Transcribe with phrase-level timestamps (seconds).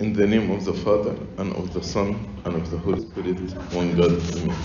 [0.00, 2.14] In the name of the Father, and of the Son,
[2.44, 3.36] and of the Holy Spirit,
[3.72, 4.12] one God.
[4.36, 4.56] Amen.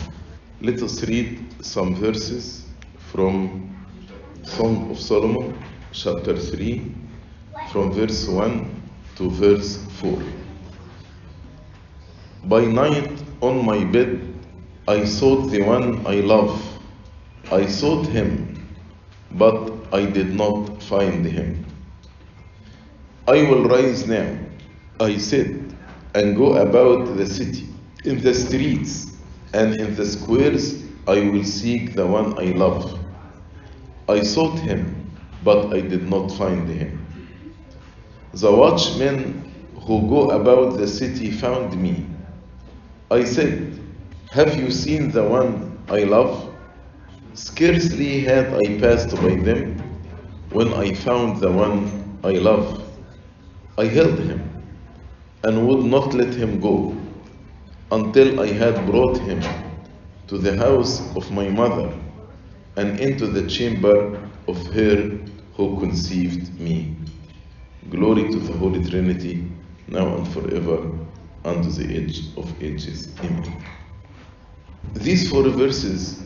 [0.62, 2.68] Let us read some verses
[3.12, 3.76] from
[4.44, 5.58] Song of Solomon,
[5.92, 6.94] chapter 3,
[7.72, 8.82] from verse 1
[9.16, 10.22] to verse 4.
[12.44, 14.22] By night on my bed,
[14.88, 16.62] I sought the one I love.
[17.52, 18.70] I sought him,
[19.32, 21.66] but I did not find him.
[23.28, 24.38] I will rise now,
[25.04, 25.76] I said,
[26.16, 27.68] and go about the city.
[28.06, 29.18] In the streets
[29.54, 32.98] and in the squares, I will seek the one I love.
[34.08, 35.12] I sought him,
[35.44, 37.06] but I did not find him.
[38.34, 39.44] The watchmen
[39.82, 42.06] who go about the city found me.
[43.12, 43.78] I said,
[44.32, 46.56] Have you seen the one I love?
[47.34, 49.80] Scarcely had I passed by them
[50.52, 52.82] when I found the one I love.
[53.78, 54.53] I held him
[55.44, 56.96] and would not let him go
[57.92, 59.42] until I had brought him
[60.28, 61.94] to the house of my mother
[62.78, 65.20] and into the chamber of her
[65.56, 66.96] who conceived me.
[67.90, 69.46] Glory to the Holy Trinity,
[69.88, 70.90] now and forever,
[71.46, 73.14] unto the age of ages.
[73.20, 73.64] Amen.
[74.96, 76.24] These four verses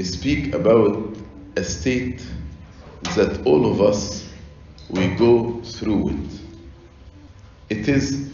[0.00, 1.16] speak about
[1.56, 2.26] a state
[3.16, 4.32] that all of us
[4.88, 6.47] we go through it.
[7.70, 8.30] It is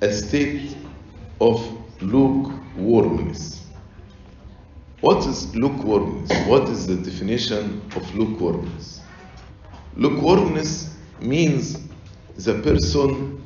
[0.00, 0.76] a state
[1.40, 1.64] of
[2.02, 3.64] lukewarmness.
[5.00, 6.32] What is lukewarmness?
[6.48, 9.00] What is the definition of lukewarmness?
[9.96, 11.78] Lukewarmness means
[12.36, 13.40] the person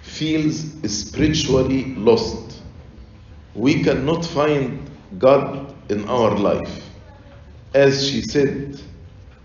[0.00, 2.60] feels spiritually lost.
[3.54, 6.90] We cannot find God in our life.
[7.72, 8.80] As she said,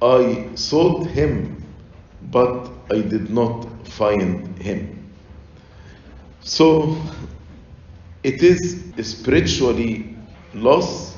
[0.01, 1.63] I sought him,
[2.31, 5.00] but I did not find him.
[6.43, 6.97] So
[8.23, 10.15] it is spiritually
[10.53, 11.17] lost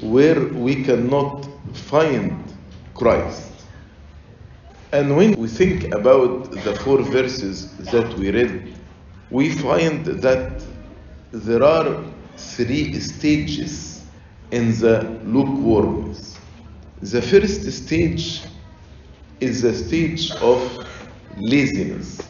[0.00, 2.42] where we cannot find
[2.94, 3.52] Christ.
[4.92, 8.74] And when we think about the four verses that we read,
[9.30, 10.62] we find that
[11.32, 12.02] there are
[12.36, 14.06] three stages
[14.50, 16.38] in the lukewarmness.
[17.02, 18.42] The first stage
[19.40, 20.86] is the stage of
[21.36, 22.22] laziness.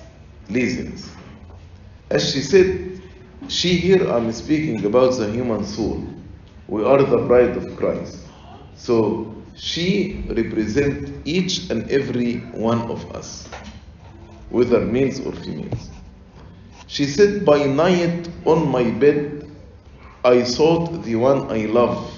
[0.50, 1.17] Laziness.
[2.10, 3.02] As she said,
[3.48, 6.02] she here I'm speaking about the human soul.
[6.66, 8.18] We are the bride of Christ.
[8.76, 13.46] So she represents each and every one of us,
[14.48, 15.90] whether males or females.
[16.86, 19.50] She said, By night on my bed,
[20.24, 22.10] I sought the one I love.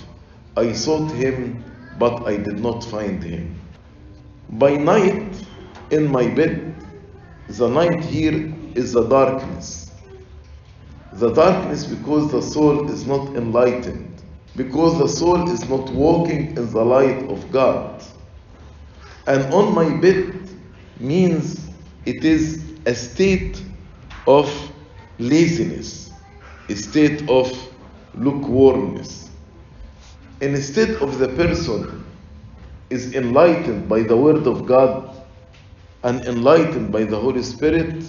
[0.56, 1.64] I sought him,
[1.98, 3.58] but I did not find him.
[4.50, 5.34] By night
[5.90, 6.74] in my bed,
[7.48, 9.79] the night here is the darkness.
[11.12, 14.22] The darkness because the soul is not enlightened,
[14.56, 18.02] because the soul is not walking in the light of God.
[19.26, 20.48] And on my bed
[20.98, 21.68] means
[22.06, 23.62] it is a state
[24.26, 24.50] of
[25.18, 26.12] laziness,
[26.68, 27.52] a state of
[28.14, 29.30] lukewarmness.
[30.40, 32.04] Instead of the person
[32.88, 35.16] is enlightened by the Word of God
[36.02, 38.02] and enlightened by the Holy Spirit,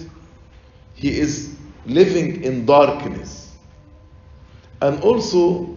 [0.94, 1.51] he is
[1.86, 3.56] living in darkness.
[4.80, 5.76] And also,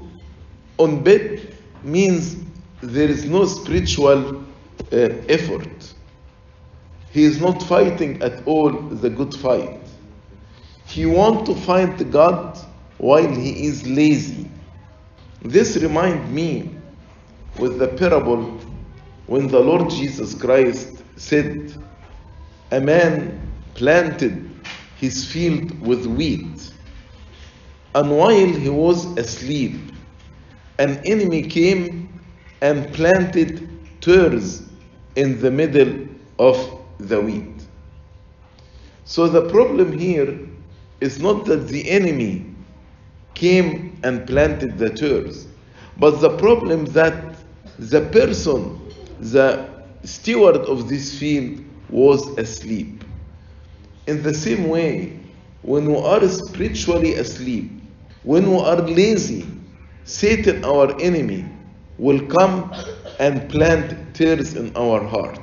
[0.78, 2.38] on bed means
[2.82, 4.38] there is no spiritual
[4.92, 4.96] uh,
[5.30, 5.94] effort.
[7.12, 9.80] He is not fighting at all the good fight.
[10.88, 12.58] He wants to find God
[12.98, 14.50] while he is lazy.
[15.42, 16.72] This reminds me
[17.58, 18.60] with the parable
[19.28, 21.74] when the Lord Jesus Christ said,
[22.72, 23.40] A man
[23.76, 24.45] planted
[24.96, 26.72] his field with wheat,
[27.96, 29.80] and while he was asleep,
[30.80, 32.22] an enemy came
[32.62, 33.70] and planted
[34.02, 34.64] tares
[35.16, 36.08] in the middle
[36.40, 37.64] of the wheat.
[39.06, 40.38] So the problem here
[41.00, 42.46] is not that the enemy
[43.34, 45.48] came and planted the tares,
[45.98, 47.36] but the problem that
[47.80, 49.70] the person, the
[50.04, 53.05] steward of this field, was asleep.
[54.08, 55.20] In the same way,
[55.62, 57.72] when we are spiritually asleep,
[58.24, 59.48] when we are lazy,
[60.04, 61.46] Satan, our enemy,
[61.98, 62.72] will come
[63.20, 65.40] and plant tares in our heart.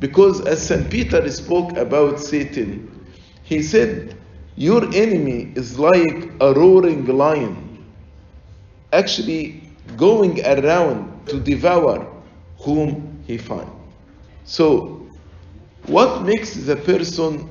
[0.00, 0.88] Because as St.
[0.90, 3.06] Peter spoke about Satan,
[3.42, 4.16] he said,
[4.56, 7.84] Your enemy is like a roaring lion,
[8.92, 9.62] actually
[9.96, 12.06] going around to devour
[12.58, 13.70] whom he finds.
[14.44, 14.97] So,
[15.86, 17.48] what makes the person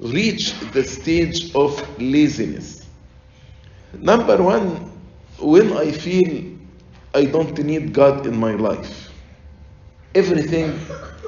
[0.00, 2.86] reach the stage of laziness.
[3.94, 4.92] Number one,
[5.38, 6.56] when I feel
[7.14, 9.10] I don't need God in my life,
[10.14, 10.78] everything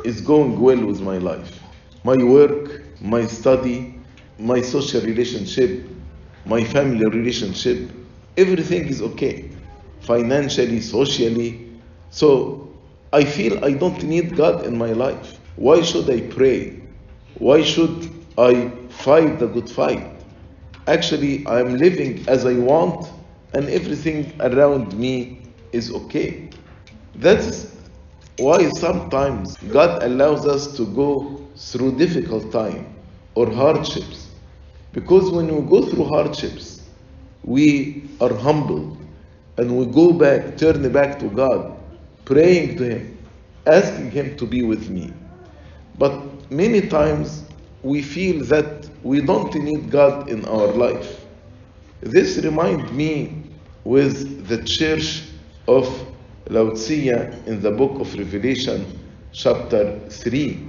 [0.05, 1.61] is going well with my life.
[2.05, 3.99] My work, my study,
[4.39, 5.89] my social relationship,
[6.45, 7.91] my family relationship,
[8.37, 9.51] everything is okay.
[10.01, 11.71] Financially, socially.
[12.11, 12.71] So
[13.13, 15.38] I feel I don't need God in my life.
[15.59, 16.81] Why should I pray?
[17.39, 18.09] Why should
[18.39, 20.07] I fight the good fight?
[20.87, 23.11] Actually, I'm living as I want
[23.55, 26.49] and everything around me is okay.
[27.17, 27.75] That's
[28.39, 32.95] why sometimes God allows us to go through difficult time
[33.35, 34.31] or hardships.
[34.93, 36.89] Because when we go through hardships,
[37.43, 38.97] we are humbled
[39.57, 41.77] and we go back, turn back to God,
[42.27, 43.19] praying to Him,
[43.67, 45.13] asking Him to be with me.
[45.99, 47.45] But many times
[47.83, 51.25] we feel that we don't need God in our life.
[52.01, 53.43] This reminds me
[53.85, 55.25] with the church
[55.67, 55.87] of
[56.49, 58.87] Laodicea in the book of Revelation,
[59.33, 60.69] chapter 3.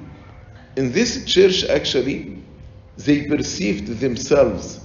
[0.78, 2.42] In this church, actually,
[2.98, 4.82] they perceived themselves,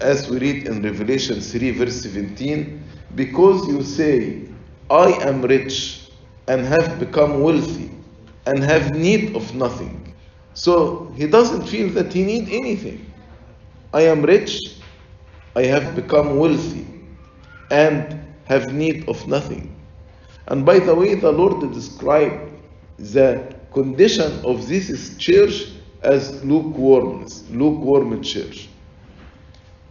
[0.00, 2.82] as we read in Revelation 3, verse 17,
[3.14, 4.42] because you say,
[4.90, 6.08] I am rich
[6.48, 7.95] and have become wealthy
[8.46, 10.14] and have need of nothing.
[10.54, 13.12] So he doesn't feel that he need anything.
[13.92, 14.58] I am rich,
[15.54, 16.86] I have become wealthy,
[17.70, 19.74] and have need of nothing.
[20.48, 22.52] And by the way, the Lord described
[22.98, 25.72] the condition of this church
[26.02, 28.68] as lukewarmness, lukewarm church.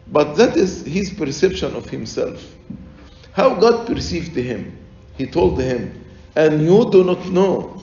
[0.08, 2.56] But that is his perception of himself.
[3.34, 4.78] How God perceived him.
[5.18, 6.04] He told him,
[6.36, 7.81] And you do not know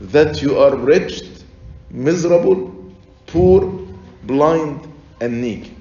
[0.00, 1.44] that you are wretched,
[1.90, 2.92] miserable,
[3.26, 3.86] poor,
[4.24, 5.76] blind, and naked.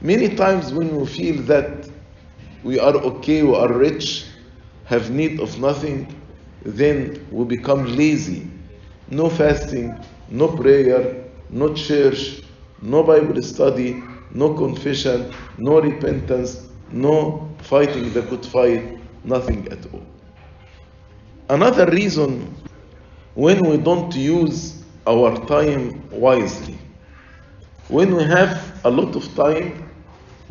[0.00, 1.88] Many times when we feel that
[2.62, 4.26] we are okay, we are rich,
[4.84, 6.14] have need of nothing,
[6.64, 8.46] then we become lazy.
[9.08, 9.94] No fasting,
[10.28, 12.42] no prayer, no church,
[12.82, 14.02] no Bible study,
[14.32, 20.04] no confession, no repentance, no fighting the good fight, nothing at all.
[21.48, 22.54] Another reason
[23.34, 26.78] when we don't use our time wisely,
[27.88, 29.90] when we have a lot of time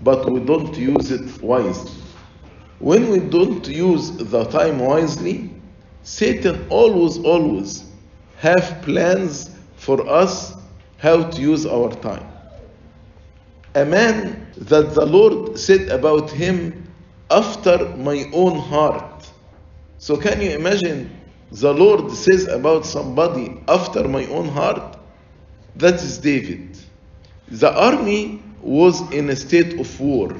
[0.03, 1.91] but we don't use it wisely.
[2.79, 5.49] When we don't use the time wisely,
[6.03, 7.83] Satan always, always
[8.37, 10.53] have plans for us
[10.97, 12.25] how to use our time.
[13.75, 16.85] A man that the Lord said about him,
[17.31, 19.29] after my own heart.
[19.99, 21.18] So can you imagine
[21.51, 24.97] the Lord says about somebody after my own heart?
[25.75, 26.77] That is David.
[27.47, 30.35] The army was in a state of war.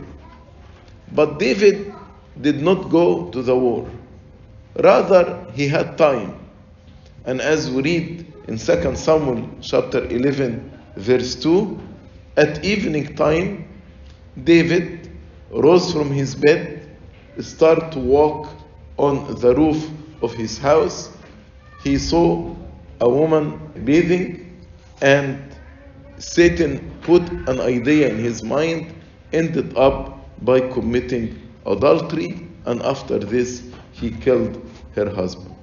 [1.11, 1.94] But David
[2.41, 3.89] did not go to the war.
[4.75, 6.39] Rather, he had time.
[7.25, 11.79] And as we read in 2 Samuel chapter 11, verse 2,
[12.38, 13.67] at evening time,
[14.44, 15.11] David
[15.50, 16.88] rose from his bed,
[17.39, 18.50] started to walk
[18.97, 19.89] on the roof
[20.21, 21.10] of his house.
[21.81, 22.56] He saw
[23.01, 24.66] a woman bathing,
[25.01, 25.39] and
[26.18, 28.94] Satan put an idea in his mind,
[29.31, 34.61] ended up by committing adultery, and after this, he killed
[34.95, 35.56] her husband.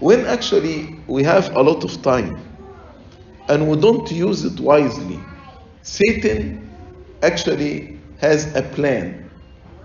[0.00, 2.40] When actually we have a lot of time
[3.48, 5.20] and we don't use it wisely,
[5.82, 6.70] Satan
[7.22, 9.30] actually has a plan.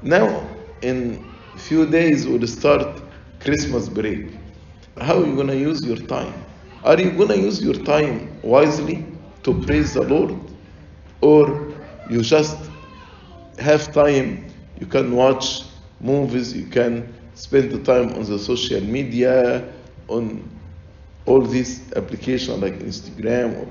[0.01, 0.47] Now,
[0.81, 1.23] in
[1.55, 3.01] few days, we'll start
[3.47, 4.27] Christmas break.
[4.99, 6.33] How are you going to use your time?
[6.83, 9.05] Are you going to use your time wisely
[9.43, 10.37] to praise the Lord?
[11.21, 11.73] Or
[12.09, 12.57] you just
[13.59, 14.51] have time,
[14.81, 15.63] you can watch
[16.01, 19.73] movies, you can spend the time on the social media,
[20.09, 20.43] on
[21.25, 23.67] all these applications like Instagram, or,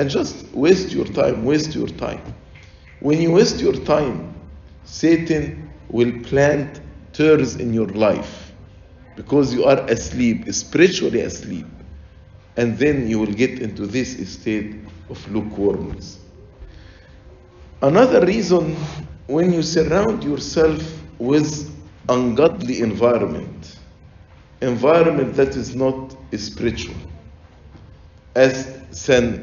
[0.00, 2.22] and just waste your time, waste your time.
[3.00, 4.34] When you waste your time,
[4.84, 6.80] Satan will plant
[7.12, 8.49] tares in your life
[9.16, 11.66] because you are asleep, spiritually asleep.
[12.56, 14.76] And then you will get into this state
[15.08, 16.18] of lukewarmness.
[17.82, 18.76] Another reason
[19.26, 20.82] when you surround yourself
[21.18, 21.74] with
[22.08, 23.78] ungodly environment,
[24.60, 26.96] environment that is not spiritual.
[28.34, 29.40] As St.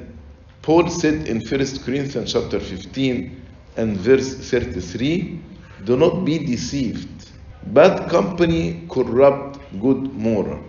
[0.62, 1.50] Paul said in 1
[1.84, 3.42] Corinthians chapter 15
[3.78, 5.40] and verse 33,
[5.86, 7.30] do not be deceived.
[7.68, 10.64] Bad company corrupt good moral.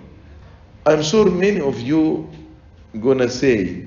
[0.86, 2.28] I'm sure many of you
[3.00, 3.84] gonna say,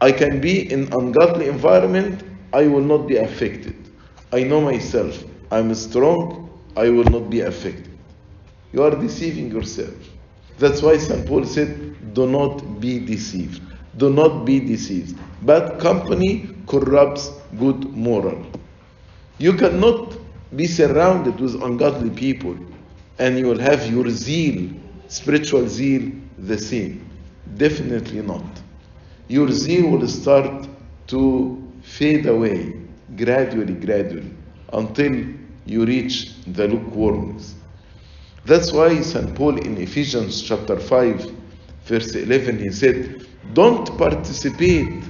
[0.00, 3.74] I can be in ungodly environment, I will not be affected.
[4.32, 5.24] I know myself.
[5.50, 7.88] I'm strong, I will not be affected.
[8.72, 9.94] You are deceiving yourself.
[10.58, 11.26] That's why St.
[11.26, 13.62] Paul said, Do not be deceived.
[13.96, 15.18] Do not be deceived.
[15.42, 18.44] Bad company corrupts good moral.
[19.38, 20.16] You cannot
[20.56, 22.56] be surrounded with ungodly people
[23.18, 24.70] and you will have your zeal,
[25.08, 27.08] spiritual zeal, the same.
[27.56, 28.44] Definitely not.
[29.28, 30.68] Your zeal will start
[31.08, 32.74] to fade away
[33.16, 34.30] gradually, gradually,
[34.72, 35.26] until
[35.66, 37.54] you reach the lukewarmness.
[38.44, 39.34] That's why St.
[39.34, 41.30] Paul in Ephesians chapter 5,
[41.84, 45.04] verse 11, he said, Don't participate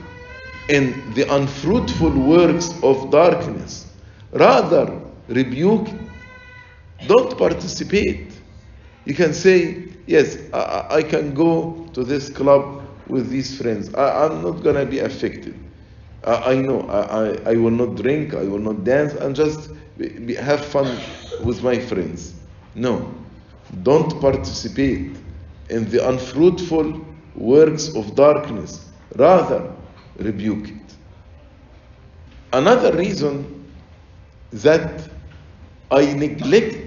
[0.68, 3.86] in the unfruitful works of darkness.
[4.32, 5.88] Rather, rebuke.
[7.06, 8.32] Don't participate.
[9.04, 13.94] You can say, Yes, I, I can go to this club with these friends.
[13.94, 15.54] I, am not going to be affected.
[16.24, 19.70] I, I know I, I, I, will not drink, I will not dance, and just
[19.98, 20.98] be, be, have fun
[21.44, 22.32] with my friends.
[22.74, 23.12] No.
[23.82, 25.14] Don't participate
[25.68, 28.88] in the unfruitful works of darkness.
[29.16, 29.70] Rather,
[30.16, 30.94] rebuke it.
[32.54, 33.70] Another reason
[34.52, 35.06] that
[35.90, 36.77] I neglect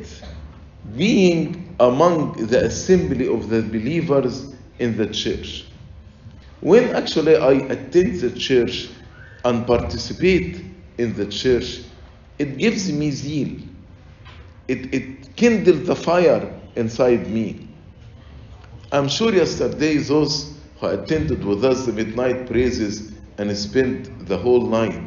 [0.95, 5.65] being among the assembly of the believers in the church.
[6.59, 8.89] When actually I attend the church
[9.43, 10.63] and participate
[10.97, 11.79] in the church,
[12.37, 13.59] it gives me zeal.
[14.67, 17.67] It, it kindles the fire inside me.
[18.91, 24.67] I'm sure yesterday those who attended with us the midnight praises and spent the whole
[24.67, 25.01] night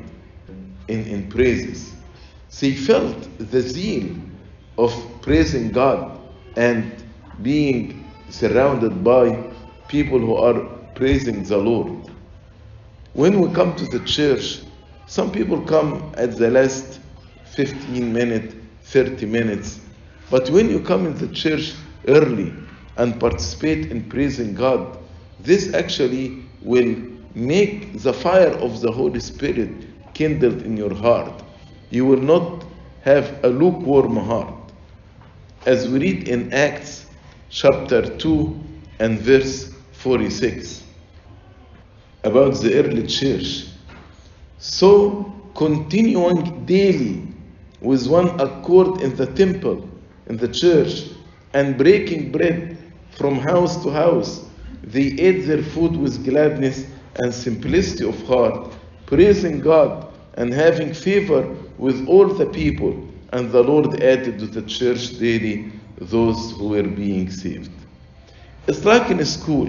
[0.89, 1.95] in, in praises,
[2.61, 4.17] they felt the zeal
[4.79, 6.19] of praising God
[6.57, 6.93] and
[7.43, 9.37] being surrounded by
[9.89, 10.61] people who are
[10.95, 12.11] praising the Lord.
[13.13, 14.61] When we come to the church,
[15.07, 17.01] some people come at the last
[17.45, 19.81] 15 minutes, 30 minutes.
[20.31, 21.75] But when you come in the church
[22.09, 22.53] early
[22.97, 24.99] and participate in praising God,
[25.41, 26.97] this actually will
[27.35, 29.71] make the fire of the Holy Spirit
[30.15, 31.43] kindled in your heart.
[31.91, 32.65] You will not
[33.03, 34.64] have a lukewarm heart.
[35.67, 37.07] As we read in Acts
[37.49, 38.61] chapter 2
[38.99, 40.83] and verse 46
[42.23, 43.69] about the early church.
[44.59, 47.27] So, continuing daily
[47.81, 49.89] with one accord in the temple,
[50.27, 51.05] in the church,
[51.55, 52.77] and breaking bread
[53.13, 54.45] from house to house,
[54.83, 56.87] they ate their food with gladness
[57.21, 58.71] and simplicity of heart,
[59.07, 63.09] praising God and having favor with all the people.
[63.35, 67.73] And the Lord added to the church daily those who were being saved.
[68.69, 69.69] It's like in a school.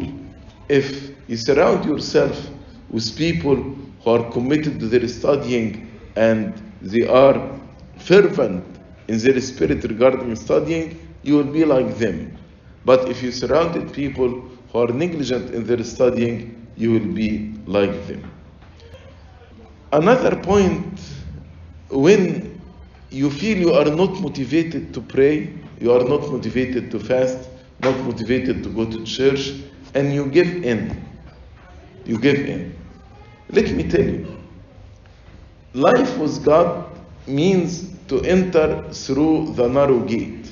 [0.69, 2.47] If you surround yourself
[2.91, 7.59] with people who are committed to their studying and they are
[7.97, 8.63] fervent
[9.07, 12.37] in their spirit regarding studying, you will be like them.
[12.85, 14.29] But if you surrounded people
[14.71, 18.31] who are negligent in their studying, you will be like them.
[19.91, 20.99] Another point,
[21.89, 22.54] when
[23.15, 27.47] you feel you are not motivated to pray, you are not motivated to fast,
[27.79, 29.53] not motivated to go to church,
[29.93, 31.01] and you give in.
[32.03, 32.75] You give in.
[33.47, 34.37] Let me tell you,
[35.73, 36.89] life with God
[37.25, 40.51] means to enter through the narrow gate.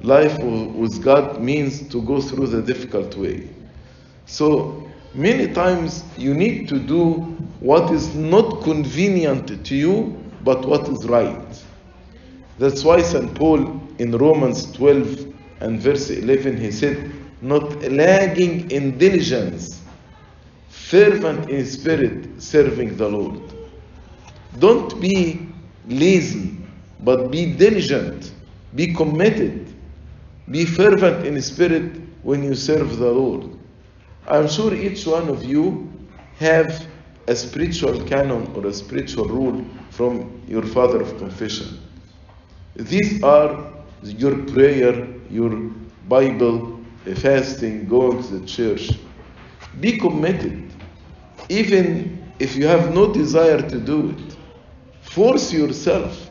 [0.00, 3.46] Life with God means to go through the difficult way.
[4.24, 7.16] So many times you need to do
[7.60, 11.63] what is not convenient to you, but what is right.
[12.58, 13.34] That's why St.
[13.34, 19.82] Paul in Romans 12 and verse 11 he said, Not lagging in diligence,
[20.68, 23.40] fervent in spirit, serving the Lord.
[24.58, 25.48] Don't be
[25.88, 26.56] lazy,
[27.00, 28.32] but be diligent,
[28.74, 29.74] be committed,
[30.50, 33.50] be fervent in spirit when you serve the Lord.
[34.28, 35.92] I'm sure each one of you
[36.36, 36.86] have
[37.26, 41.78] a spiritual canon or a spiritual rule from your father of confession.
[42.76, 45.50] These are your prayer, your
[46.08, 46.80] Bible,
[47.16, 48.98] fasting, going to the church.
[49.80, 50.72] Be committed,
[51.48, 54.36] even if you have no desire to do it.
[55.02, 56.30] Force yourself.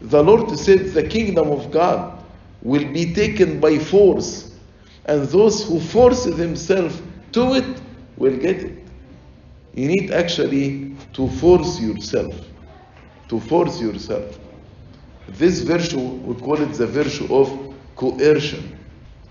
[0.00, 2.22] The Lord said the kingdom of God
[2.62, 4.56] will be taken by force,
[5.06, 7.82] and those who force themselves to it
[8.16, 8.84] will get it.
[9.74, 12.34] You need actually to force yourself.
[13.28, 14.38] To force yourself.
[15.28, 18.76] This virtue, we call it the virtue of coercion.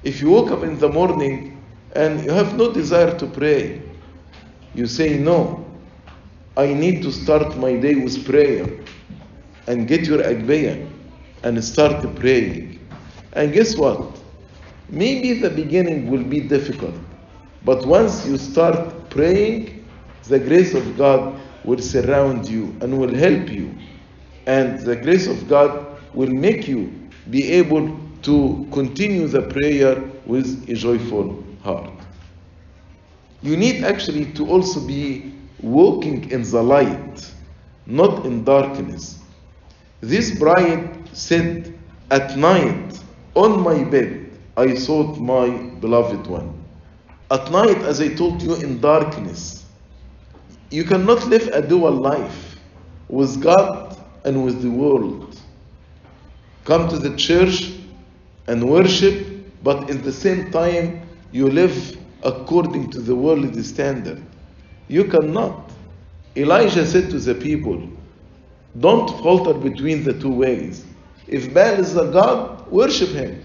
[0.03, 1.61] If you woke up in the morning
[1.95, 3.81] and you have no desire to pray,
[4.75, 5.65] You say, No,
[6.55, 8.67] I need to start my day with prayer
[9.67, 10.87] and get your agbaya
[11.43, 12.79] and start praying.
[13.33, 14.19] And guess what?
[14.89, 16.95] Maybe the beginning will be difficult,
[17.65, 19.83] but once you start praying,
[20.25, 23.75] the grace of God will surround you and will help you.
[24.45, 26.93] And the grace of God will make you
[27.29, 31.91] be able to continue the prayer with a joyful heart.
[33.41, 37.31] You need actually to also be walking in the light,
[37.85, 39.19] not in darkness.
[40.01, 41.77] This bride said,
[42.11, 42.99] At night,
[43.35, 45.49] on my bed, I sought my
[45.79, 46.63] beloved one.
[47.29, 49.65] At night, as I told you, in darkness.
[50.69, 52.59] You cannot live a dual life
[53.07, 55.26] with God and with the world.
[56.67, 57.71] Come to the church
[58.47, 59.25] and worship,
[59.63, 64.21] but in the same time, you live according to the worldly standard.
[64.89, 65.71] You cannot.
[66.35, 67.87] Elijah said to the people,
[68.77, 70.83] Don't falter between the two ways.
[71.25, 73.41] If Baal is a God, worship him.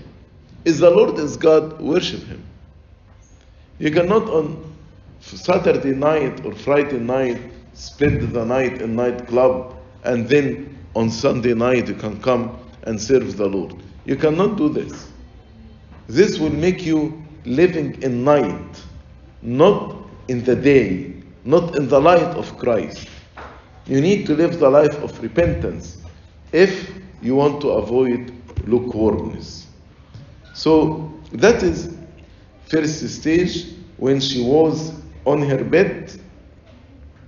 [0.64, 2.42] If the Lord is God, worship him.
[3.78, 4.74] You cannot on
[5.20, 7.40] Saturday night or Friday night
[7.74, 13.36] spend the night in nightclub and then on Sunday night you can come and serve
[13.36, 13.74] the Lord.
[14.04, 15.10] You cannot do this.
[16.08, 18.82] This will make you living in night,
[19.40, 19.96] not
[20.28, 23.08] in the day, not in the light of Christ.
[23.86, 25.98] You need to live the life of repentance
[26.52, 28.32] if you want to avoid
[28.66, 29.66] lukewarmness.
[30.54, 31.96] So that is
[32.68, 34.92] first stage when she was
[35.24, 36.12] on her bed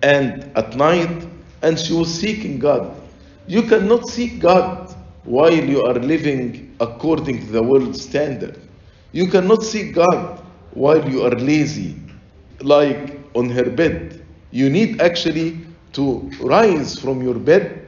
[0.02, 1.26] and at night
[1.62, 3.00] and she was seeking God.
[3.46, 4.83] You cannot seek God
[5.24, 8.58] while you are living according to the world standard.
[9.12, 11.96] You cannot seek God while you are lazy,
[12.60, 14.24] like on her bed.
[14.50, 15.60] You need actually
[15.92, 17.86] to rise from your bed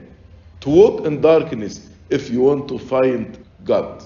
[0.61, 4.05] to walk in darkness if you want to find God.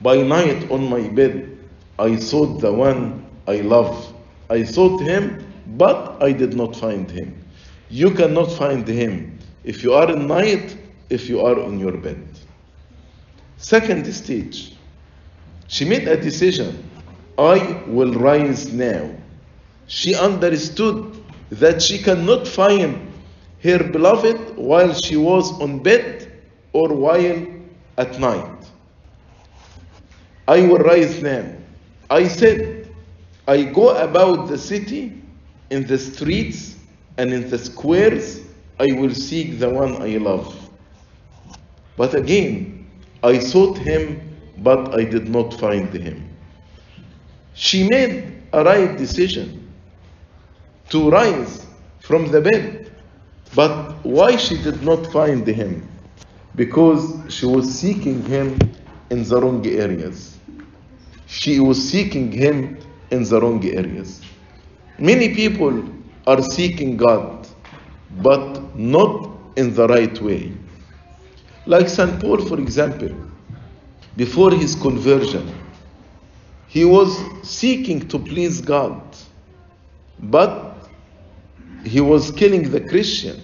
[0.00, 1.58] By night on my bed,
[1.98, 4.12] I sought the one I love.
[4.50, 5.44] I sought him,
[5.76, 7.38] but I did not find him.
[7.88, 10.76] You cannot find him if you are in night,
[11.12, 12.26] if you are on your bed.
[13.58, 14.74] Second stage,
[15.68, 16.82] she made a decision
[17.38, 19.10] I will rise now.
[19.86, 23.12] She understood that she cannot find
[23.62, 26.32] her beloved while she was on bed
[26.72, 27.46] or while
[27.98, 28.58] at night.
[30.48, 31.44] I will rise now.
[32.08, 32.88] I said,
[33.46, 35.20] I go about the city,
[35.70, 36.76] in the streets,
[37.18, 38.40] and in the squares,
[38.78, 40.61] I will seek the one I love.
[41.96, 42.86] But again,
[43.22, 44.20] I sought him,
[44.58, 46.28] but I did not find him.
[47.54, 49.72] She made a right decision
[50.90, 51.66] to rise
[52.00, 52.90] from the bed.
[53.54, 55.86] But why she did not find him?
[56.54, 58.58] Because she was seeking him
[59.10, 60.38] in the wrong areas.
[61.26, 62.78] She was seeking him
[63.10, 64.22] in the wrong areas.
[64.98, 65.84] Many people
[66.26, 67.46] are seeking God,
[68.22, 70.52] but not in the right way.
[71.64, 72.20] Like St.
[72.20, 73.10] Paul, for example,
[74.16, 75.52] before his conversion,
[76.66, 79.00] he was seeking to please God,
[80.18, 80.88] but
[81.84, 83.40] he was killing the Christian.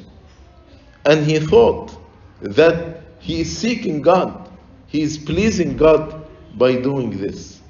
[1.04, 1.96] And he thought
[2.40, 4.50] that he is seeking God,
[4.86, 6.26] he is pleasing God
[6.56, 7.60] by doing this.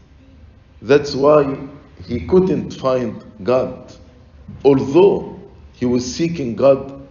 [0.80, 1.58] That's why
[2.06, 3.92] he couldn't find God,
[4.64, 5.38] although
[5.72, 7.06] he was seeking God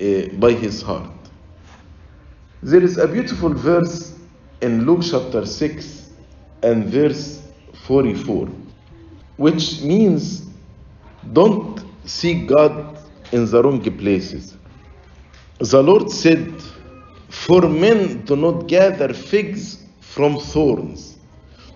[0.00, 1.21] uh, by his heart.
[2.64, 4.16] There is a beautiful verse
[4.60, 6.10] in Luke chapter 6
[6.62, 7.42] and verse
[7.86, 8.48] 44,
[9.36, 10.46] which means
[11.32, 12.96] don't seek God
[13.32, 14.56] in the wrong places.
[15.58, 16.62] The Lord said,
[17.30, 21.18] For men do not gather figs from thorns,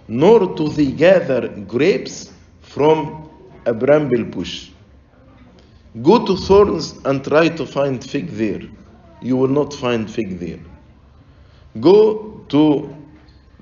[0.06, 3.28] nor do they gather grapes from
[3.64, 4.70] a bramble bush.
[6.00, 8.62] Go to thorns and try to find fig there.
[9.20, 10.60] You will not find fig there.
[11.80, 12.94] Go to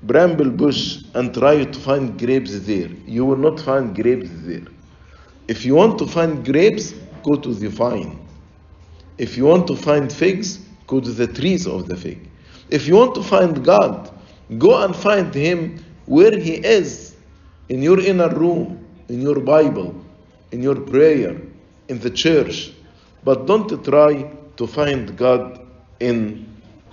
[0.03, 2.89] bramble bush and try to find grapes there.
[3.05, 4.65] You will not find grapes there.
[5.47, 8.19] If you want to find grapes, go to the vine.
[9.17, 12.29] If you want to find figs, go to the trees of the fig.
[12.69, 14.11] If you want to find God,
[14.57, 17.15] go and find Him where He is
[17.69, 19.95] in your inner room, in your Bible,
[20.51, 21.41] in your prayer,
[21.87, 22.71] in the church.
[23.23, 25.61] But don't try to find God
[25.99, 26.45] in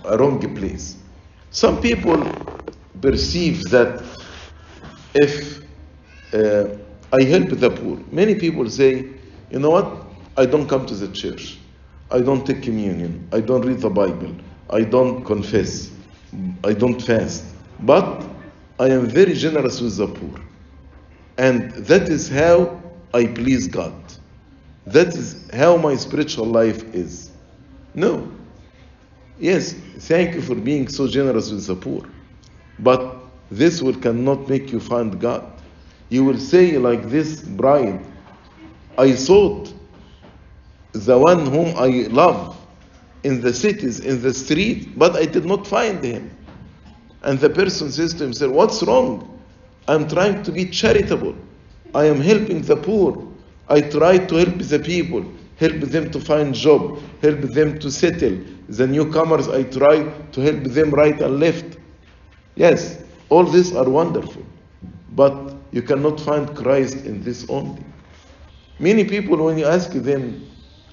[0.05, 1.02] a wrong place.
[1.53, 2.19] Some people
[2.99, 4.03] perceive that
[5.13, 5.61] if
[6.33, 6.65] uh,
[7.13, 9.05] I help the poor, many people say,
[9.51, 10.03] You know what?
[10.35, 11.59] I don't come to the church.
[12.09, 13.27] I don't take communion.
[13.31, 14.35] I don't read the Bible.
[14.71, 15.91] I don't confess.
[16.63, 17.45] I don't fast.
[17.81, 18.25] But
[18.79, 20.41] I am very generous with the poor.
[21.37, 22.81] And that is how
[23.13, 23.93] I please God.
[24.87, 27.29] That is how my spiritual life is.
[27.93, 28.32] No.
[29.39, 32.03] Yes, thank you for being so generous with the poor.
[32.79, 33.17] But
[33.51, 35.45] this will cannot make you find God.
[36.09, 38.01] You will say like this bride,
[38.97, 39.73] I sought
[40.93, 42.57] the one whom I love
[43.23, 46.35] in the cities, in the street, but I did not find him.
[47.23, 49.41] And the person says to himself, What's wrong?
[49.87, 51.35] I'm trying to be charitable.
[51.95, 53.27] I am helping the poor.
[53.69, 55.25] I try to help the people,
[55.63, 58.37] help them to find job, help them to settle.
[58.67, 61.77] The newcomers, I try to help them right and left.
[62.55, 64.43] Yes, all these are wonderful.
[65.11, 67.83] But you cannot find Christ in this only.
[68.79, 70.45] Many people, when you ask them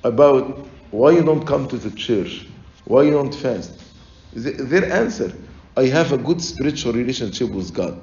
[0.05, 2.47] about why you don't come to the church,
[2.85, 3.73] why you don't fast,
[4.33, 5.33] their answer,
[5.77, 8.01] I have a good spiritual relationship with God.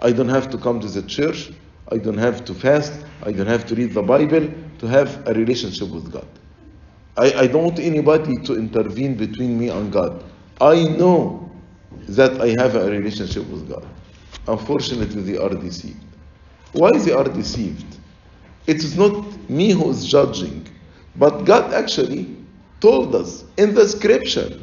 [0.00, 1.52] I don't have to come to the church.
[1.92, 2.92] I don't have to fast.
[3.22, 4.48] I don't have to read the Bible
[4.82, 6.26] to have a relationship with God.
[7.16, 10.24] I, I don't want anybody to intervene between me and God.
[10.60, 11.48] I know
[12.08, 13.86] that I have a relationship with God.
[14.48, 16.02] Unfortunately, they are deceived.
[16.72, 17.96] Why they are deceived?
[18.66, 20.66] It is not me who is judging,
[21.14, 22.36] but God actually
[22.80, 24.58] told us in the scripture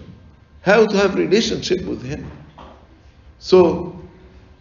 [0.63, 2.29] how to have relationship with Him.
[3.38, 3.97] So,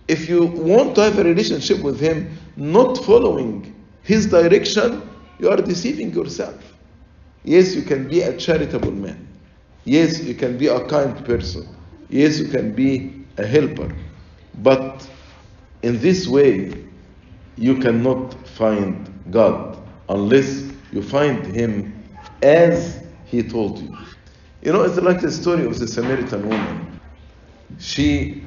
[0.06, 5.07] if you want to have a relationship with Him, not following His direction,
[5.38, 6.74] you are deceiving yourself.
[7.44, 9.26] Yes, you can be a charitable man.
[9.84, 11.66] Yes, you can be a kind person.
[12.08, 13.94] Yes, you can be a helper.
[14.62, 15.08] But
[15.82, 16.84] in this way,
[17.56, 21.92] you cannot find God unless you find Him
[22.42, 23.96] as He told you.
[24.62, 27.00] You know, it's like the story of the Samaritan woman.
[27.78, 28.42] She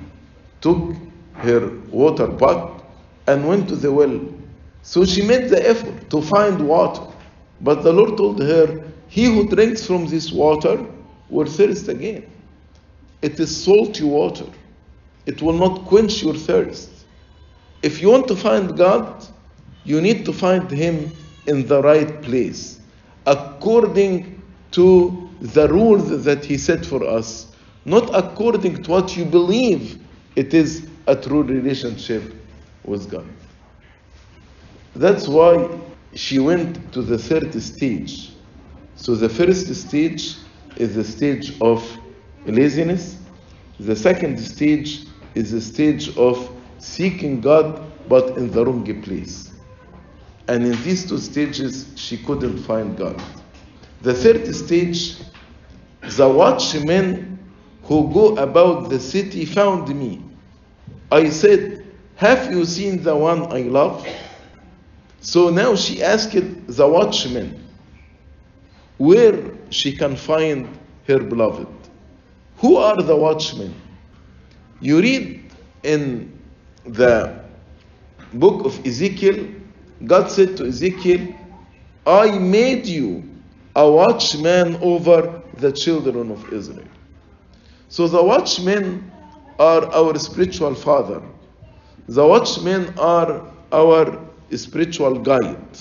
[0.59, 0.95] took
[1.35, 2.83] her water pot
[3.27, 4.19] and went to the well.
[4.83, 7.03] So she made the effort to find water.
[7.61, 10.85] But the Lord told her, He who drinks from this water
[11.29, 12.29] will thirst again.
[13.21, 14.45] It is salty water,
[15.25, 16.89] it will not quench your thirst.
[17.83, 19.25] If you want to find God,
[19.83, 21.15] you need to find Him
[21.45, 22.79] in the right place,
[23.25, 24.41] according
[24.71, 27.47] to the rules that He set for us,
[27.85, 29.99] not according to what you believe
[30.35, 32.33] it is a true relationship
[32.85, 33.25] with God.
[34.95, 35.79] That's why
[36.13, 38.35] she went to the third stage.
[38.95, 40.35] So the first stage
[40.75, 41.83] is the stage of
[42.45, 43.17] laziness.
[43.79, 46.49] The second stage is the stage of
[46.79, 49.53] seeking God but in the wrong place.
[50.47, 53.21] And in these two stages, she couldn't find God.
[54.01, 55.17] The third stage,
[56.01, 57.39] the watchmen
[57.83, 60.21] who go about the city found me.
[61.11, 64.05] I said, Have you seen the one I love?
[65.21, 67.63] So now she asked the watchman
[68.97, 70.67] where she can find
[71.07, 71.67] her beloved.
[72.57, 73.73] Who are the watchmen?
[74.79, 75.43] You read
[75.83, 76.37] in
[76.85, 77.39] the
[78.33, 79.47] book of Ezekiel,
[80.05, 81.35] God said to Ezekiel,
[82.07, 83.23] I made you
[83.75, 86.87] a watchman over the children of Israel.
[87.89, 89.11] So the watchmen
[89.59, 91.21] are our spiritual father.
[92.07, 95.77] The watchmen are our spiritual guide.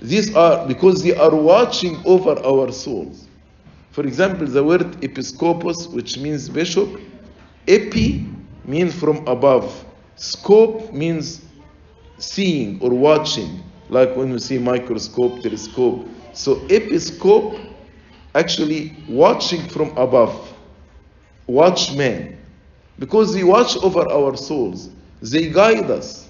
[0.00, 3.26] These are because they are watching over our souls.
[3.90, 7.00] For example, the word episcopos, which means bishop,
[7.66, 8.26] epi
[8.64, 9.84] means from above,
[10.16, 11.44] scope means
[12.18, 16.06] seeing or watching, like when you see microscope, telescope.
[16.32, 17.58] So episcope,
[18.34, 20.54] actually watching from above,
[21.46, 22.36] watchman,
[22.98, 24.90] because they watch over our souls,
[25.22, 26.27] they guide us.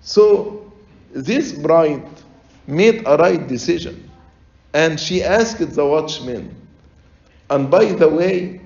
[0.00, 0.72] So
[1.12, 2.06] this bride
[2.66, 4.10] made a right decision,
[4.72, 6.54] and she asked the watchman.
[7.50, 8.60] And by the way,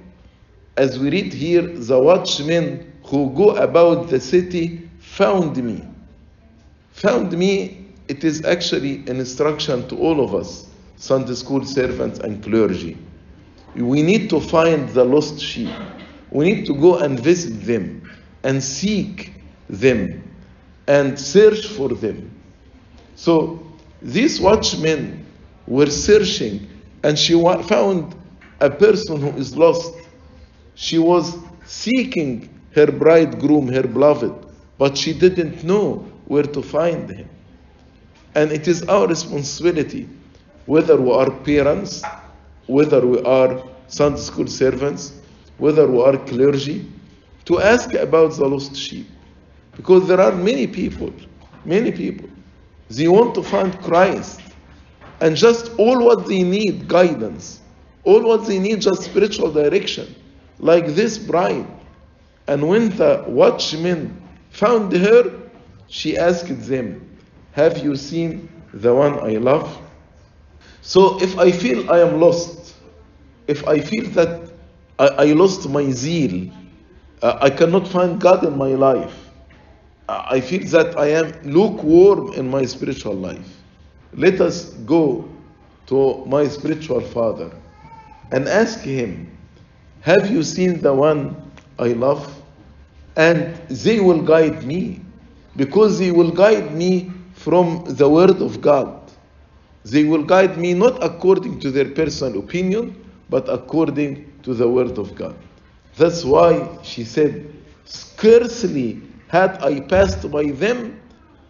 [0.76, 5.82] as we read here, the watchmen who go about the city found me.
[6.92, 12.42] Found me, it is actually an instruction to all of us, Sunday school servants and
[12.42, 12.96] clergy.
[13.74, 15.74] We need to find the lost sheep.
[16.30, 18.10] We need to go and visit them
[18.42, 19.32] and seek
[19.68, 20.22] them
[20.86, 22.30] and search for them.
[23.16, 23.64] So
[24.02, 25.26] these watchmen
[25.66, 26.68] were searching
[27.02, 28.14] and she found
[28.60, 29.94] a person who is lost.
[30.74, 34.34] She was seeking her bridegroom, her beloved,
[34.78, 37.28] but she didn't know where to find him.
[38.34, 40.08] And it is our responsibility,
[40.66, 42.02] whether we are parents,
[42.66, 45.12] whether we are Sunday school servants,
[45.58, 46.90] whether we are clergy,
[47.44, 49.06] to ask about the lost sheep.
[49.76, 51.12] Because there are many people,
[51.64, 52.28] many people,
[52.88, 54.40] they want to find Christ.
[55.20, 57.60] And just all what they need, guidance.
[58.04, 60.14] All what they need, just spiritual direction.
[60.58, 61.66] Like this bride.
[62.46, 65.40] And when the watchmen found her,
[65.88, 67.18] she asked them,
[67.52, 69.78] Have you seen the one I love?
[70.82, 72.74] So if I feel I am lost,
[73.46, 74.50] if I feel that
[74.98, 76.50] I, I lost my zeal,
[77.22, 79.23] uh, I cannot find God in my life,
[80.08, 83.62] I feel that I am lukewarm in my spiritual life,
[84.12, 85.28] let us go
[85.86, 87.50] to my spiritual father
[88.30, 89.30] and ask him,
[90.00, 92.42] Have you seen the one I love?
[93.16, 95.00] And they will guide me
[95.56, 99.10] because they will guide me from the Word of God.
[99.84, 104.98] They will guide me not according to their personal opinion, but according to the Word
[104.98, 105.36] of God.
[105.96, 107.50] That's why she said,
[107.84, 109.02] Scarcely
[109.34, 111.00] had I passed by them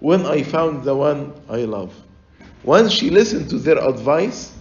[0.01, 1.93] when I found the one I love.
[2.63, 4.55] Once she listened to their advice,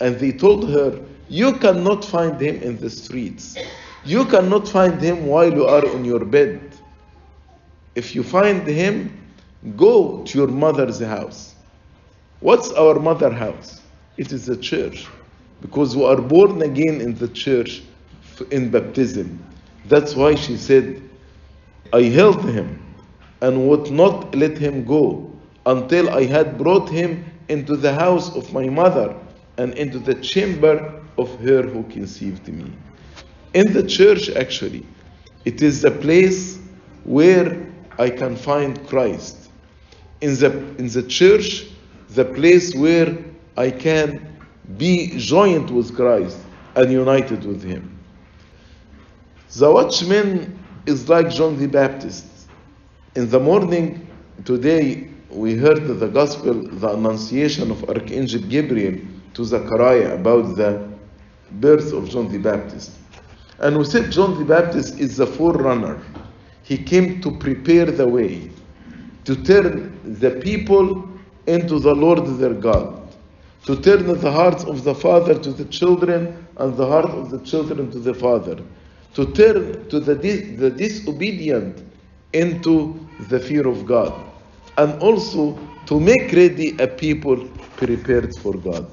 [0.00, 0.90] and they told her,
[1.28, 3.58] You cannot find him in the streets.
[4.04, 6.60] You cannot find him while you are on your bed.
[7.96, 8.94] If you find him,
[9.76, 11.56] go to your mother's house.
[12.38, 13.80] What's our mother house?
[14.16, 15.08] It is the church.
[15.60, 17.82] Because we are born again in the church
[18.52, 19.44] in baptism.
[19.86, 21.09] That's why she said,
[21.92, 22.80] I held him
[23.40, 25.30] and would not let him go
[25.66, 29.14] until I had brought him into the house of my mother
[29.56, 32.72] and into the chamber of her who conceived me.
[33.54, 34.86] In the church, actually,
[35.44, 36.60] it is the place
[37.04, 37.66] where
[37.98, 39.50] I can find Christ.
[40.20, 41.66] In the, in the church,
[42.10, 43.16] the place where
[43.56, 44.36] I can
[44.78, 46.38] be joined with Christ
[46.76, 47.98] and united with Him.
[49.56, 52.26] The watchman is like John the Baptist.
[53.14, 54.06] In the morning
[54.44, 59.00] today, we heard the gospel, the annunciation of Archangel Gabriel
[59.34, 60.88] to Zechariah about the
[61.52, 62.92] birth of John the Baptist.
[63.58, 66.02] And we said John the Baptist is the forerunner.
[66.62, 68.50] He came to prepare the way,
[69.24, 71.08] to turn the people
[71.46, 73.14] into the Lord their God,
[73.66, 77.38] to turn the hearts of the father to the children and the heart of the
[77.40, 78.62] children to the father,
[79.14, 81.82] to turn to the, dis- the disobedient
[82.32, 84.12] into the fear of God,
[84.78, 87.36] and also to make ready a people
[87.76, 88.86] prepared for God.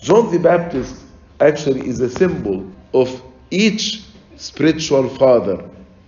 [0.00, 1.02] John the Baptist
[1.40, 4.04] actually is a symbol of each
[4.36, 5.62] spiritual father,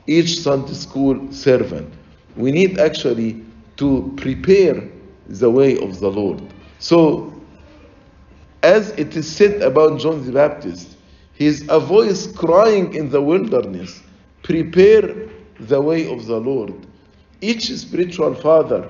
[0.06, 1.92] each Sunday school servant.
[2.36, 3.44] We need actually
[3.76, 4.82] to prepare
[5.28, 6.42] the way of the Lord.
[6.78, 7.32] So,
[8.62, 10.95] as it is said about John the Baptist,
[11.36, 14.02] he is a voice crying in the wilderness,
[14.42, 15.28] prepare
[15.60, 16.74] the way of the Lord.
[17.42, 18.88] Each spiritual father,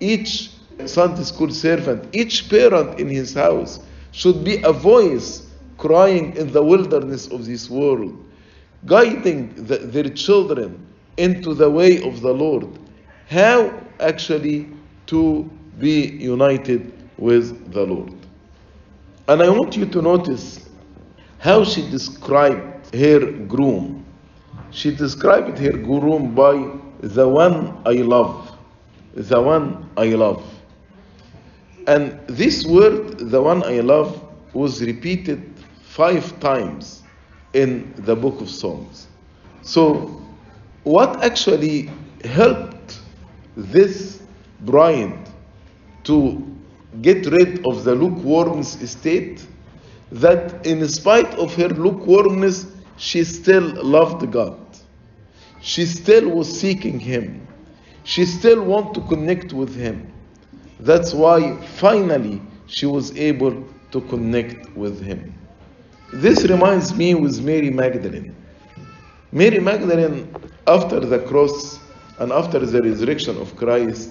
[0.00, 0.50] each
[0.86, 3.80] Sunday school servant, each parent in his house
[4.12, 8.16] should be a voice crying in the wilderness of this world,
[8.86, 10.86] guiding the, their children
[11.18, 12.66] into the way of the Lord.
[13.28, 14.68] How actually
[15.06, 18.14] to be united with the Lord.
[19.28, 20.63] And I want you to notice
[21.44, 24.02] how she described her groom.
[24.70, 26.54] She described her groom by
[27.00, 28.56] the one I love.
[29.12, 30.42] The one I love.
[31.86, 34.22] And this word, the one I love,
[34.54, 35.52] was repeated
[35.82, 37.02] five times
[37.52, 39.08] in the book of Songs.
[39.60, 40.22] So,
[40.84, 41.90] what actually
[42.24, 43.00] helped
[43.54, 44.22] this
[44.60, 45.28] bride
[46.04, 46.42] to
[47.02, 49.46] get rid of the lukewarm state?
[50.12, 54.58] That in spite of her lukewarmness, she still loved God.
[55.60, 57.46] She still was seeking Him.
[58.04, 60.12] She still wanted to connect with Him.
[60.78, 65.34] That's why finally she was able to connect with Him.
[66.12, 68.34] This reminds me with Mary Magdalene.
[69.32, 70.28] Mary Magdalene,
[70.66, 71.80] after the cross
[72.18, 74.10] and after the resurrection of Christ,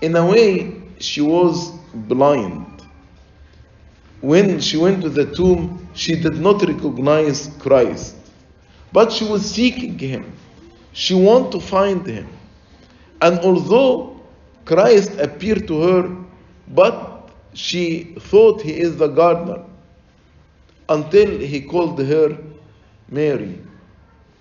[0.00, 2.77] in a way, she was blind.
[4.20, 8.16] When she went to the tomb, she did not recognize Christ,
[8.92, 10.32] but she was seeking Him.
[10.92, 12.28] She wanted to find Him.
[13.20, 14.20] And although
[14.64, 16.16] Christ appeared to her,
[16.68, 19.62] but she thought He is the gardener
[20.88, 22.38] until He called her
[23.08, 23.58] Mary.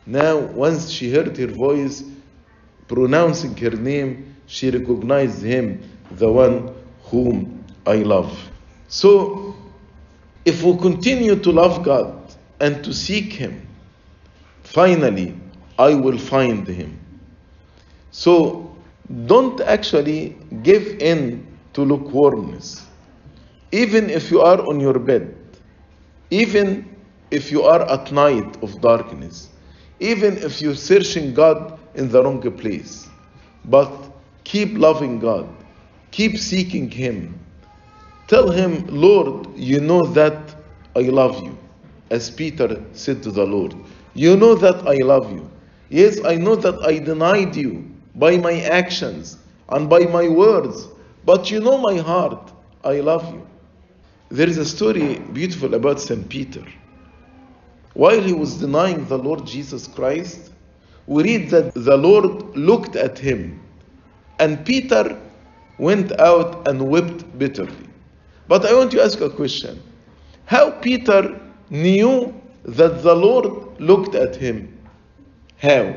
[0.06, 2.04] Now, once she heard her voice
[2.88, 8.32] pronouncing her name, she recognized him, the one whom I love.
[8.88, 9.57] So,
[10.48, 13.68] if we continue to love God and to seek Him,
[14.64, 15.36] finally,
[15.78, 16.98] I will find Him.
[18.12, 18.74] So,
[19.26, 22.86] don't actually give in to lukewarmness.
[23.74, 25.36] Even if you are on your bed,
[26.30, 26.96] even
[27.30, 29.50] if you are at night of darkness,
[30.00, 33.10] even if you're searching God in the wrong place,
[33.66, 33.92] but
[34.46, 35.50] keep loving God,
[36.12, 37.38] keep seeking Him.
[38.28, 40.56] Tell Him, Lord, you know that
[40.96, 41.58] I love you.
[42.10, 43.76] As Peter said to the Lord,
[44.14, 45.50] You know that I love you.
[45.90, 49.38] Yes, I know that I denied you by my actions
[49.70, 50.88] and by my words,
[51.26, 52.52] but you know my heart.
[52.84, 53.46] I love you.
[54.30, 56.28] There is a story beautiful about St.
[56.28, 56.66] Peter.
[57.94, 60.52] While he was denying the Lord Jesus Christ,
[61.06, 63.62] we read that the Lord looked at him,
[64.40, 65.18] and Peter
[65.78, 67.87] went out and wept bitterly.
[68.48, 69.82] But I want to ask a question
[70.46, 72.34] How Peter knew
[72.64, 74.78] that the Lord looked at him?
[75.58, 75.96] How?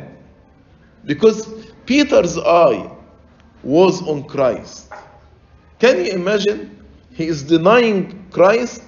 [1.04, 2.90] Because Peter's eye
[3.62, 4.90] was on Christ.
[5.78, 6.76] Can you imagine?
[7.12, 8.82] He is denying Christ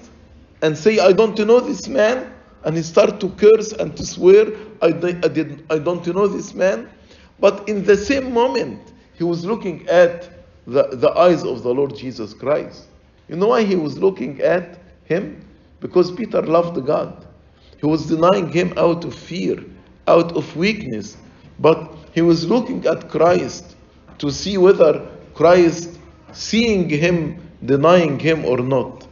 [0.61, 2.31] and say, I don't know this man.
[2.63, 4.47] And he start to curse and to swear,
[4.81, 4.91] I, I,
[5.27, 6.89] did, I don't know this man.
[7.39, 10.29] But in the same moment, he was looking at
[10.65, 12.85] the, the eyes of the Lord Jesus Christ.
[13.27, 15.45] You know why he was looking at him?
[15.79, 17.25] Because Peter loved God.
[17.79, 19.63] He was denying him out of fear,
[20.07, 21.17] out of weakness.
[21.59, 23.75] But he was looking at Christ
[24.19, 25.97] to see whether Christ,
[26.31, 29.07] seeing him, denying him or not.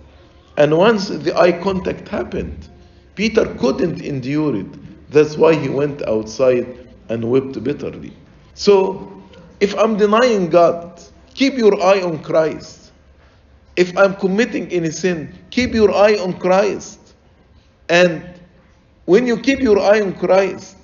[0.58, 2.69] And once the eye contact happened,
[3.15, 5.10] Peter couldn't endure it.
[5.12, 8.13] That's why he went outside and wept bitterly.
[8.54, 9.12] So,
[9.60, 11.02] if I'm denying God,
[11.34, 12.81] keep your eye on Christ.
[13.75, 16.99] If I'm committing any sin, keep your eye on Christ.
[17.89, 18.23] And
[19.05, 20.77] when you keep your eye on Christ,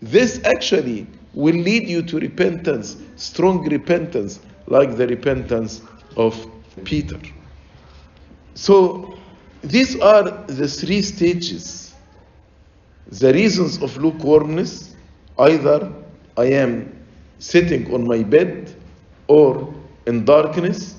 [0.00, 5.82] this actually will lead you to repentance, strong repentance, like the repentance
[6.16, 6.34] of
[6.84, 7.20] Peter.
[8.54, 9.18] So,
[9.62, 11.94] these are the three stages.
[13.08, 14.96] The reasons of lukewarmness
[15.38, 15.92] either
[16.36, 16.92] I am
[17.38, 18.74] sitting on my bed
[19.28, 19.72] or
[20.06, 20.95] in darkness.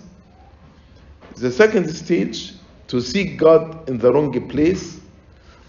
[1.40, 2.54] The second stage,
[2.88, 5.00] to seek God in the wrong place.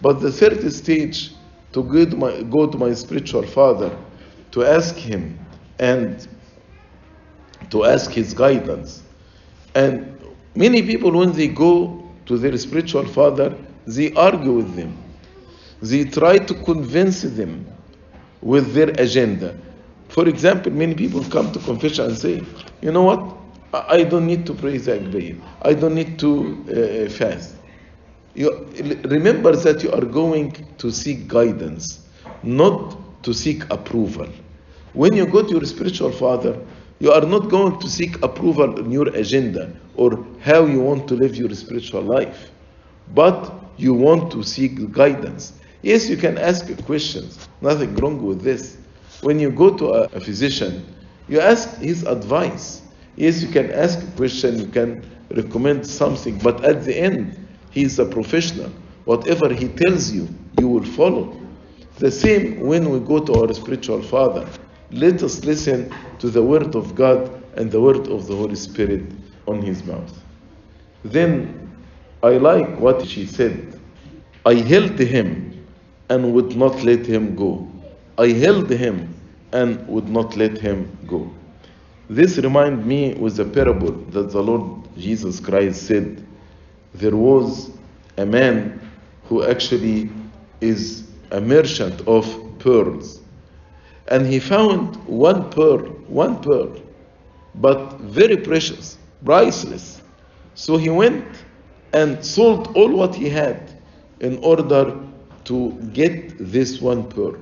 [0.01, 1.33] But the third stage,
[1.73, 3.97] to go to my, go to my spiritual father
[4.53, 5.39] to ask him
[5.79, 6.27] and
[7.71, 9.03] to ask his guidance.
[9.75, 10.19] And
[10.55, 14.97] many people, when they go to their spiritual father, they argue with them.
[15.83, 17.67] They try to convince them
[18.41, 19.59] with their agenda.
[20.09, 22.43] For example, many people come to confession and say,
[22.81, 23.38] you know what?
[23.73, 27.57] I don't need to pray the I don't need to uh, fast.
[28.35, 28.67] You,
[29.05, 32.09] remember that you are going to seek guidance,
[32.43, 34.29] not to seek approval.
[34.95, 36.59] When you go to your spiritual father,
[36.99, 41.15] you are not going to seek approval on your agenda or how you want to
[41.15, 42.51] live your spiritual life,
[43.15, 45.53] but you want to seek guidance.
[45.83, 48.79] Yes, you can ask questions, nothing wrong with this.
[49.21, 50.87] When you go to a, a physician,
[51.29, 52.83] you ask his advice.
[53.19, 55.05] Yes, you can ask a question, you can
[55.35, 58.71] recommend something, but at the end, he is a professional.
[59.07, 60.29] Whatever he tells you,
[60.61, 61.37] you will follow.
[61.97, 64.49] The same when we go to our spiritual father.
[64.93, 69.03] Let us listen to the word of God and the word of the Holy Spirit
[69.49, 70.17] on his mouth.
[71.03, 71.75] Then
[72.23, 73.81] I like what she said.
[74.47, 75.67] I held him
[76.09, 77.69] and would not let him go.
[78.17, 79.13] I held him
[79.53, 81.29] and would not let him go.
[82.09, 86.25] This reminds me with a parable that the Lord Jesus Christ said.
[86.95, 87.71] There was
[88.17, 88.81] a man
[89.25, 90.11] who actually
[90.61, 92.27] is a merchant of
[92.59, 93.21] pearls.
[94.09, 96.81] And he found one pearl, one pearl,
[97.55, 100.01] but very precious, priceless.
[100.55, 101.27] So he went
[101.93, 103.71] and sold all what he had
[104.21, 104.97] in order
[105.45, 107.37] to get this one pearl.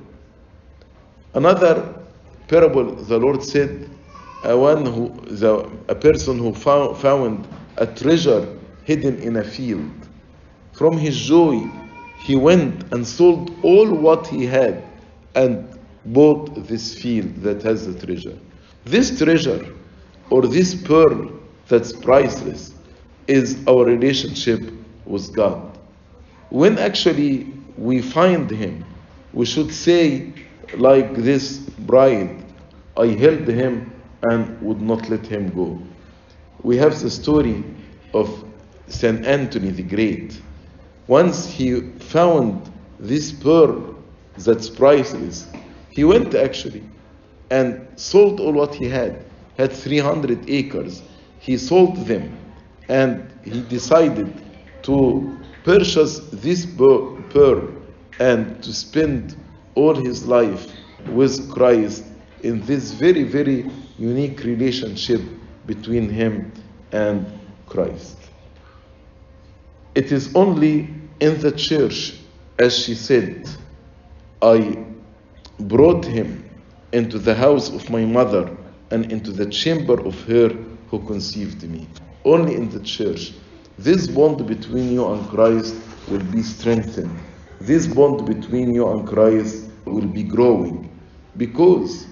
[1.34, 1.94] Another
[2.48, 3.88] parable, the Lord said,
[4.42, 9.90] a one who, the, a person who found, found a treasure hidden in a field.
[10.72, 11.68] From his joy,
[12.18, 14.84] he went and sold all what he had
[15.34, 15.68] and
[16.06, 18.38] bought this field that has the treasure.
[18.84, 19.74] This treasure,
[20.30, 21.32] or this pearl
[21.68, 22.72] that's priceless,
[23.26, 24.72] is our relationship
[25.04, 25.78] with God.
[26.50, 28.84] When actually we find Him,
[29.32, 30.32] we should say,
[30.76, 32.44] like this bride,
[32.96, 33.92] I held Him
[34.30, 35.80] and would not let Him go.
[36.62, 37.62] we have the story
[38.12, 38.44] of
[38.88, 39.26] St.
[39.26, 40.40] Anthony the Great.
[41.06, 43.94] Once he found this pearl
[44.38, 45.46] that's priceless,
[45.90, 46.82] he went actually
[47.50, 49.24] and sold all what he had.
[49.56, 51.02] Had 300 acres.
[51.38, 52.36] He sold them
[52.88, 54.32] and he decided
[54.82, 57.68] to purchase this pearl
[58.18, 59.36] and to spend
[59.74, 60.66] all his life
[61.08, 62.04] with Christ
[62.42, 65.20] in this very, very unique relationship
[65.66, 66.52] between him
[66.92, 67.26] and
[67.66, 68.16] Christ.
[69.94, 70.88] It is only
[71.20, 72.18] in the church,
[72.58, 73.48] as she said,
[74.42, 74.84] I
[75.58, 76.48] brought him
[76.92, 78.54] into the house of my mother
[78.90, 80.48] and into the chamber of her
[80.90, 81.88] who conceived me.
[82.24, 83.32] Only in the church.
[83.78, 85.74] This bond between you and Christ
[86.08, 87.18] will be strengthened.
[87.60, 90.90] This bond between you and Christ will be growing
[91.36, 92.06] because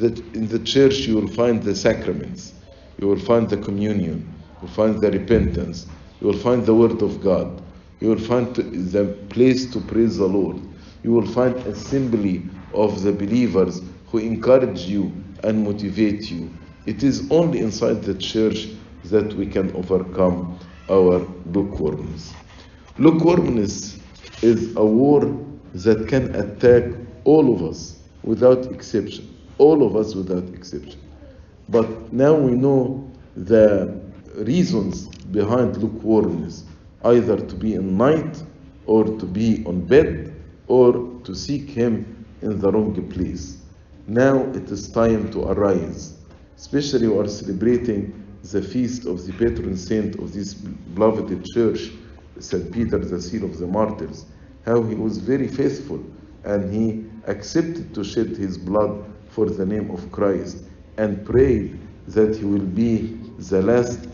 [0.00, 2.54] that in the church you will find the sacraments,
[2.98, 4.20] you will find the communion,
[4.60, 5.86] you will find the repentance,
[6.20, 7.62] you will find the word of God,
[8.00, 10.60] you will find the place to praise the Lord,
[11.02, 16.56] you will find assembly of the believers who encourage you and motivate you.
[16.86, 18.68] It is only inside the church
[19.04, 20.58] that we can overcome
[20.90, 22.36] our lukewarmness.
[22.98, 24.00] Lukewarmness
[24.42, 25.22] is a war
[25.74, 26.84] that can attack
[27.24, 29.35] all of us without exception.
[29.58, 31.00] All of us without exception.
[31.68, 34.00] But now we know the
[34.36, 36.64] reasons behind lukewarmness
[37.04, 38.42] either to be in night
[38.86, 40.34] or to be on bed
[40.68, 43.58] or to seek Him in the wrong place.
[44.06, 46.18] Now it is time to arise.
[46.56, 51.90] Especially we are celebrating the feast of the patron saint of this beloved church,
[52.38, 52.70] St.
[52.72, 54.26] Peter, the seal of the martyrs.
[54.64, 56.02] How he was very faithful
[56.44, 59.04] and he accepted to shed his blood
[59.36, 60.64] for the name of Christ
[60.96, 61.78] and prayed
[62.08, 63.20] that he will be
[63.50, 64.08] the last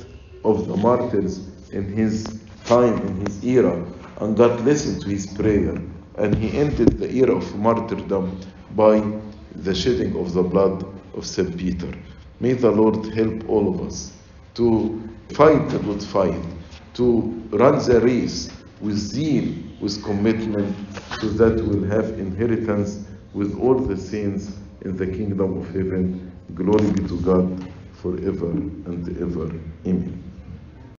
[0.45, 3.87] of the martyrs in his time, in his era.
[4.19, 5.81] And God listened to his prayer
[6.17, 8.41] and he ended the era of martyrdom
[8.75, 9.01] by
[9.55, 11.57] the shedding of the blood of St.
[11.57, 11.93] Peter.
[12.41, 14.13] May the Lord help all of us
[14.55, 16.43] to fight the good fight,
[16.95, 17.07] to
[17.53, 18.51] run the race
[18.81, 20.75] with zeal, with commitment,
[21.21, 26.33] so that we'll have inheritance with all the saints in the kingdom of heaven.
[26.55, 29.47] Glory be to God forever and ever.
[29.87, 30.32] Amen.